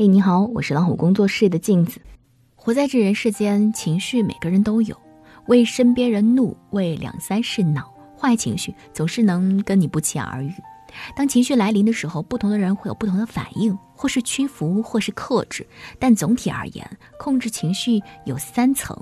[0.00, 2.00] 嘿，你好，我是老虎工作室的镜子。
[2.56, 4.96] 活在这人世间，情绪每个人都有，
[5.46, 7.92] 为身边人怒，为两三事恼。
[8.18, 10.50] 坏情绪总是能跟你不期而遇。
[11.14, 15.66] 当情绪来临的时候，不同的人会有不同的反应，或是屈服，或是克制。
[15.98, 18.96] 但总体而言，控制情绪有三层。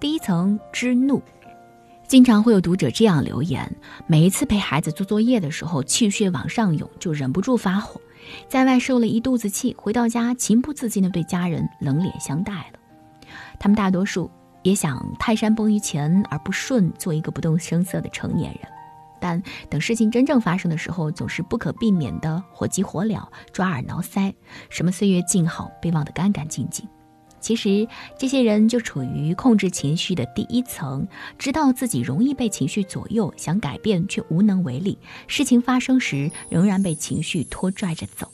[0.00, 1.22] 第一层，知怒。
[2.08, 3.72] 经常会有读者这样留言：
[4.08, 8.00] 每一次陪孩子做作业的时候，气血往上涌，就忍不住发火。
[8.48, 12.78] 在外受了一肚子气，回到家情不自禁地对家人冷脸相待了。
[13.58, 14.30] 他们大多数
[14.62, 18.62] 也想泰山崩于前而不顺，做一个不动声色的成年人。
[19.20, 19.40] 但
[19.70, 23.22] 等事情真正发生的时候，总是不可避免的火急火燎、
[23.52, 24.34] 抓耳挠腮，
[24.68, 26.84] 什么岁月静好被忘得干干净净。
[27.42, 31.06] 其实，这些人就处于控制情绪的第一层，
[31.36, 34.96] 知道自己容易被情绪左右，想改变却无能为力。
[35.26, 38.30] 事情发生时，仍然被情绪拖拽着走。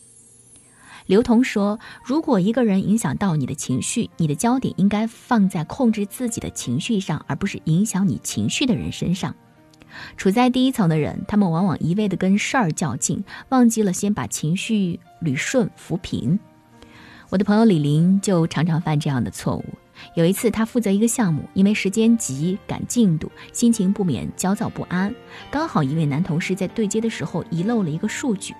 [1.06, 9.34] 刘同说：“如果一个人影响到你的情绪，你的焦点应该放在控制自己的情绪上，而不是影响你情绪的人身上。
[10.18, 16.38] 处在第一层的人，他们往往一味的跟事儿较劲，忘记了先把情绪捋顺、扶平。”
[17.30, 19.64] 我的朋友李林就常常犯这样的错误。
[20.14, 25.14] 有一次，他负责一个项目，因为时间急赶进度，心情不免焦躁不安。
[25.50, 28.54] 刚好一位男同事在对接的时候遗漏了一个数据，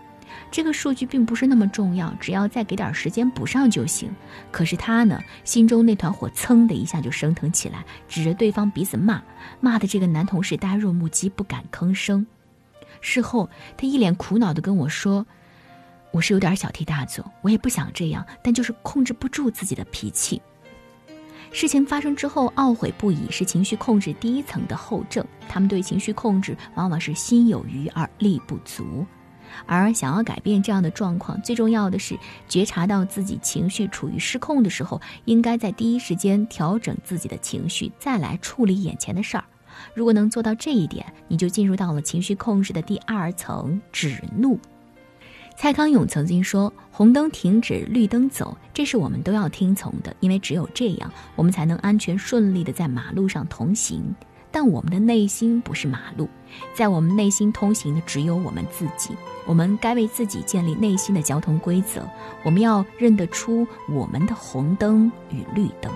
[0.51, 4.11] 这个数据并不是那么重要，只要再给点时间补上就行。
[4.51, 9.23] 可是他呢，心中那团火噌的一下就升腾起来，指着对方鼻子骂，
[9.61, 12.27] 骂的这个男同事呆若木鸡，不敢吭声。
[13.01, 15.25] 事后，他一脸苦恼地跟我说。
[16.11, 20.41] 我是有点小题大做，我也不想这样，但就是控制不住自己的脾气。
[21.51, 25.25] 事情发生之后懊悔不已，是情绪控制第一层的后症。
[25.49, 29.07] 他们对情绪控制往往是心有余而力不足，
[29.65, 39.45] 而想要改变这样的状况，最重要的是觉察到自己情绪处于失控的时候，应该在第一时间调整自己的情绪，再来处理眼前的事儿。
[39.95, 44.59] 如果能做到这一点，你就进入到了情绪控制的第二层——止怒。
[45.61, 54.15] 蔡康永曾经说：“红灯停止，绿灯走，这是我们都要听从的，因为只有这样，我们才能安全顺利的在马路上同行。
[54.53, 56.29] 但我们的内心不是马路，
[56.75, 59.11] 在我们内心通行的只有我们自己。
[59.47, 62.09] 我们该为自己建立内心的交通规则。
[62.45, 65.93] 我们要认得出我们的红灯与绿灯。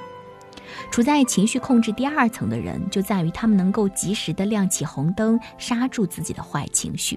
[0.90, 7.16] 处在情绪控制第二层的人，就在于他们能够及时的亮起红灯，刹住自己的坏情绪。”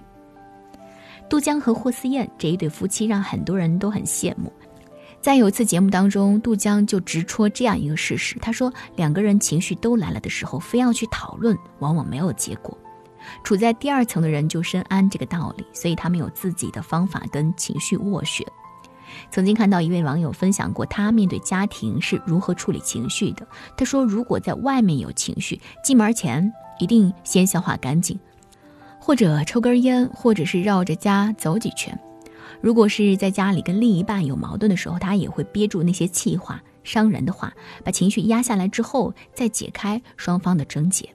[1.28, 4.52] 杜江和霍思燕这一对夫妻让很多人都很羡慕。
[5.20, 12.76] 在有一次节目当中，杜江就直戳这样一个事实：他说，两个人情绪都来了的时候，非要去讨论，往往没有结果。
[13.42, 18.46] 处在第二层的人就深谙这个道理，所以他们有自己的方法跟情绪斡旋。
[19.32, 23.44] 曾经看到一位网友分享过他面对家庭是如何处理情绪的。
[23.76, 28.16] 他说，如果在外面有情绪，进门前一定先消化干净。
[29.06, 31.96] 或者抽根烟，或者是绕着家走几圈。
[32.60, 41.08] 如果是在家里跟另一半有矛盾的时候，他也会憋住那些气话、伤人的话，把情绪压下来之后，再解开双方的症结。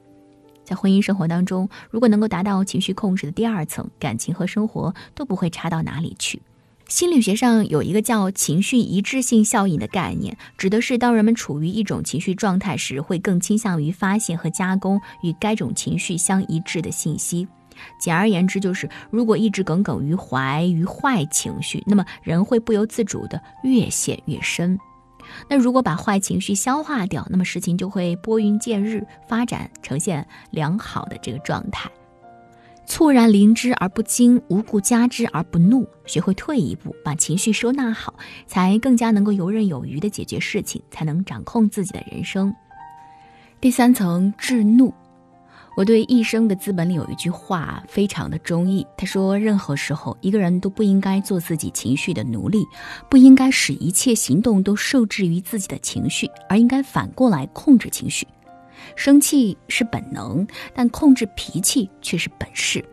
[0.64, 6.42] 在婚姻生活当中，如果能够达到情绪控制的第二层，感情和生活都不会差到哪里去。
[6.88, 17.46] 心理学上有一个叫情绪一致性效应的概念，指的是当人们处于一种情绪状态时，会更倾向于发现和加工与该种情绪相一致的信息。
[18.00, 24.80] 简而言之，就是如果一直耿耿于怀于坏情绪，那么人会不由自主的越陷越深。
[25.48, 31.90] 那如果把坏情绪消化掉，那么事情就会拨云见日，发展呈现良好的这个状态。
[32.86, 38.16] 猝然临之而不惊，无故加之而不怒，学会退一步，把情绪收纳好，
[38.48, 42.54] 才更加能够游刃有余的解决事情，才能掌控自己的人生。
[43.62, 44.94] 第三层，制怒。
[45.78, 52.66] 我对《一生的资本》里有一句话非常的中意，他说：“任何时候，一个人都不应该做自己情绪的奴隶，
[53.10, 58.28] 不应该使一切行动都受制于自己的情绪，而应该反过来控制情绪。
[58.98, 62.84] 生气是本能，但控制脾气却是本事。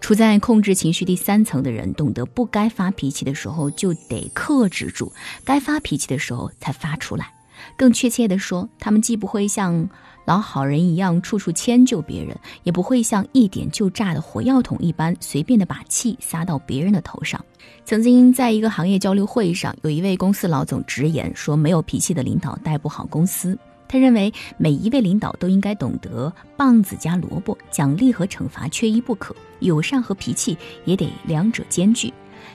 [0.00, 5.12] 处在控制情绪第三层的人，懂得不该发脾气的时候就得克制住，
[5.44, 7.34] 该发脾气的时候才发出来。
[7.76, 9.90] 更确切地说，他们既不会像……
[10.24, 17.44] 老好人一样处处迁就别人，也不会像一点就炸的火药桶一般随便的把气撒到别人的头上。
[17.84, 23.58] 曾经在一个行业交流会上，有一位公司老总直言说：“没有脾气的领导带不好公司。”
[23.88, 32.10] 他认为每一位领导都应该懂得棒子加萝卜，奖励和惩罚缺一不可，友善和脾气也得两者兼具。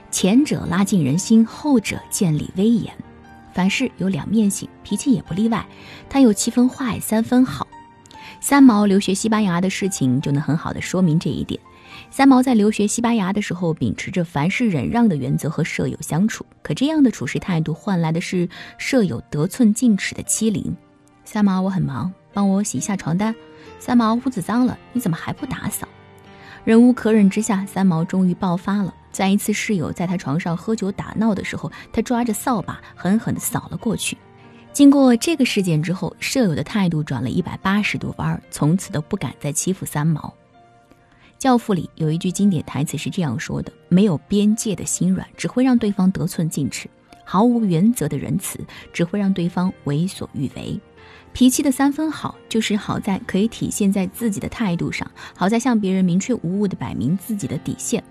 [0.10, 2.92] 前者拉近人心，后者建立威严。
[3.58, 5.66] 凡事有两面性，脾气也不例外。
[6.08, 7.66] 他有七分坏，三分好。
[8.40, 11.60] 三毛留学西班牙的事情就能很好的说明这一点。
[12.12, 20.78] 三毛在留学西班牙的时候，秉持着凡事忍让的原则和舍友相处，可这样的处事态度换来的是舍友得寸进尺的欺凌。
[21.26, 23.34] 三毛，我很忙，帮我洗一下床单。
[23.80, 25.88] 三毛，屋子脏了，你怎么还不打扫？
[26.64, 28.94] 忍无可忍之下，三毛终于爆发了。
[29.18, 34.16] 在一次室友在他床上喝酒打闹的时候，他抓着扫把狠狠地扫了过去。
[34.72, 40.32] 经过这个事件之后，舍友的态度转了一百八十度弯，从此都不敢再欺负三毛。
[41.40, 46.88] 教父里有一句经典台词是这样说的：“没有边界的心软，只会让对方得寸进尺；
[47.26, 48.60] 毫无原则的仁慈，
[48.94, 50.80] 只会让对方为所欲为。”
[51.34, 58.04] 脾气的三分好，就是好在可以体现在自己的态度上，好在向别人明确无误的摆明自己的底线。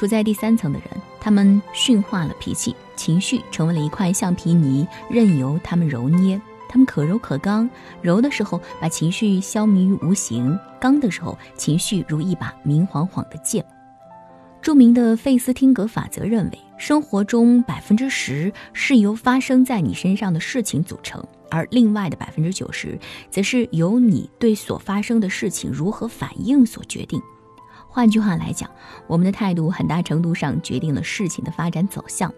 [0.00, 0.88] 处在第三层的人，
[1.20, 6.40] 他们驯化了脾气，情绪成为了一块橡皮泥，任由他们揉捏。
[6.70, 7.68] 他们可柔可刚，
[8.00, 13.62] 柔的时候把情绪消弭于无形，刚的时候情绪如一把明晃晃的剑。
[14.62, 22.98] 著名的费斯汀格法则认为，生活中百分之十是由发生在你身上的事情组成，而另外的百分之九十，
[23.28, 27.20] 则是由你对所发生的事情如何反应所决定。
[27.92, 28.70] 换句话来讲，
[29.08, 32.32] 我们的态度很大程度上决定了事情的发展走向。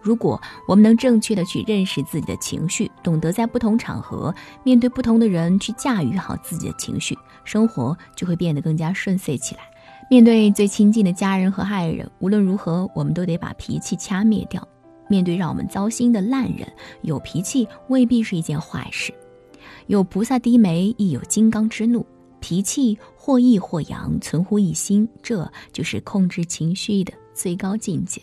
[0.00, 4.32] 如果我们能正确的去认识自己的情绪，懂得在不同场合
[4.62, 9.62] 面对不同的人去驾驭好自己的情绪，生活就会变得更加顺遂起来。
[10.08, 14.66] 面对最亲近的家人和爱人，无论如何，我们都得把脾气掐灭掉。
[15.08, 16.66] 面对让我们糟心的烂人，
[17.02, 19.12] 有脾气未必是一件坏事。
[19.88, 22.06] 有菩萨低眉，亦有金刚之怒。
[22.42, 28.20] 脾气或抑或扬，存乎一心，这就是控制情绪的最高境界。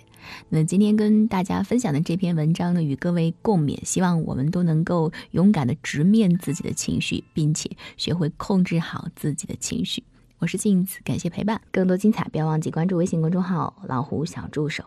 [0.50, 10.04] 那今天跟大家分享的这篇文章呢，与各位共勉，希望我们都能够勇敢的直面自己的情绪，并且学会控制好自己的情绪。
[10.39, 14.83] 我是镜子，感谢陪伴，更多精彩不要忘记关注微信公众号“老胡小助手”。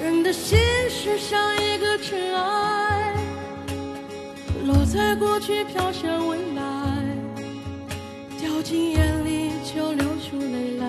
[0.00, 0.58] 人的心
[0.88, 3.14] 事像一个尘埃，
[4.64, 6.62] 落在过去飘向未来，
[8.40, 10.86] 掉进眼里就流出泪来。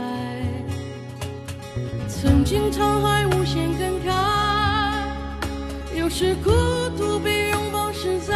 [2.08, 6.52] 曾经沧海无限感慨，有时孤
[6.98, 8.36] 独比拥抱实在。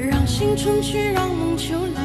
[0.00, 2.02] 让青春去，让梦秋来，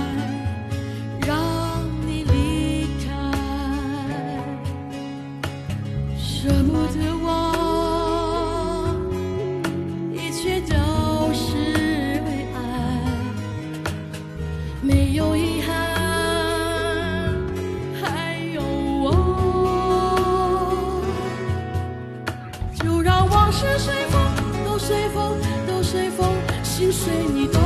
[26.91, 27.60] 随你走。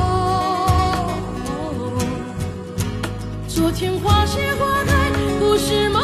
[3.48, 6.02] 昨天花谢花开，不是梦，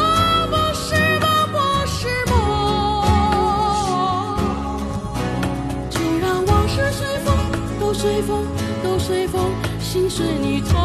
[0.50, 2.32] 不是梦，不是梦。
[5.90, 7.34] 就让往事随风，
[7.80, 8.46] 都随风，
[8.82, 10.78] 都随风，心随你痛。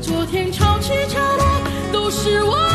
[0.00, 1.44] 昨天潮起潮落，
[1.92, 2.67] 都是我。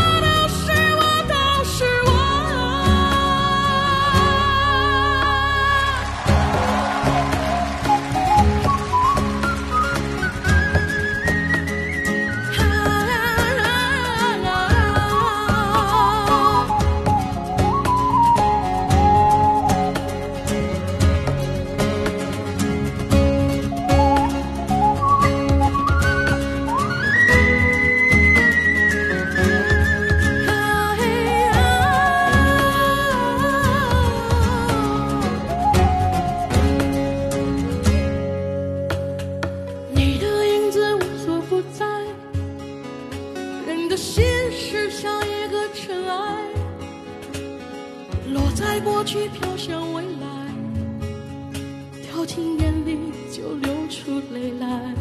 [52.23, 52.97] 掉进眼里
[53.29, 54.95] 就流出泪来。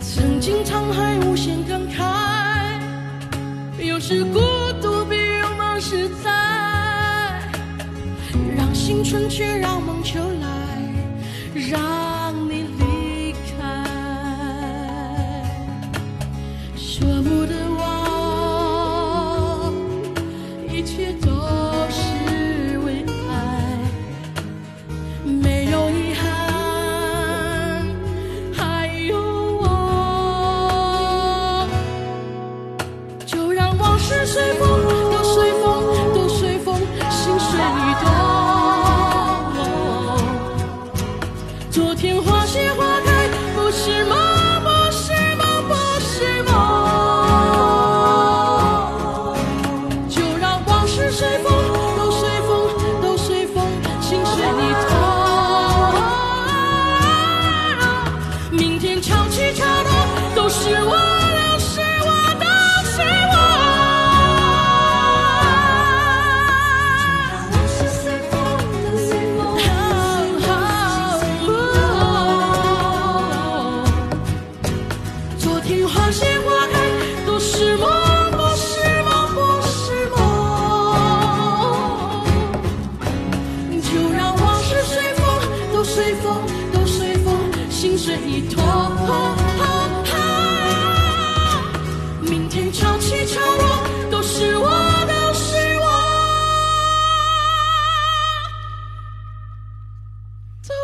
[0.00, 2.80] 曾经沧海无限感慨，
[3.84, 4.40] 有时孤
[4.80, 6.30] 独比拥抱实在。
[8.56, 10.48] 让青春去，让梦秋来，
[11.68, 13.84] 让你离开。
[16.74, 19.74] 舍不得忘，
[20.72, 21.28] 一切都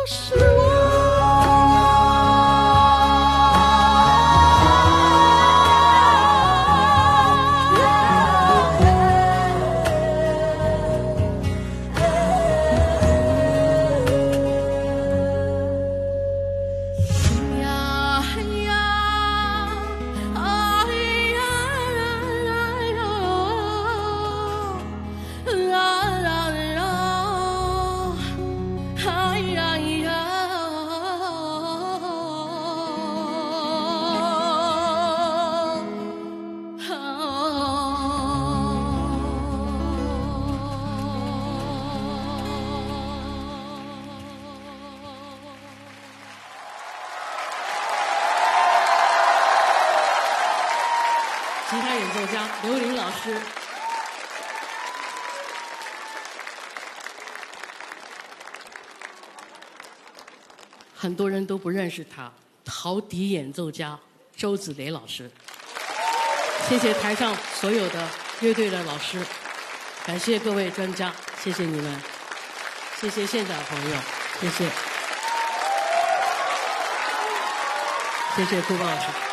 [0.07, 0.66] 是我。
[51.69, 53.37] 吉他演奏家刘琳老师。
[60.95, 62.31] 很多人都不认识他，
[62.63, 63.99] 陶笛演奏家
[64.35, 65.29] 周子雷老师。
[66.69, 68.09] 谢谢台上所有的
[68.39, 69.21] 乐队的老师，
[70.05, 72.01] 感谢各位专家，谢谢你们，
[72.99, 73.95] 谢谢现场朋友，
[74.39, 74.69] 谢谢，
[78.37, 79.26] 谢谢顾老师。